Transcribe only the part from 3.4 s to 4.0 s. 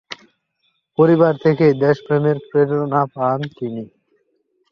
তিনি।